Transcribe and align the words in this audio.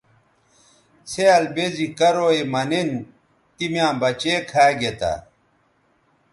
څھیال 1.09 1.43
بے 1.55 1.65
زی 1.75 1.87
کرو 1.97 2.27
یے 2.35 2.43
مہ 2.51 2.61
نِن 2.69 2.89
تی 3.55 3.65
میاں 3.71 3.93
بچے 4.01 4.33
کھا 4.49 4.65
گے 4.79 4.91
تھے 4.99 5.13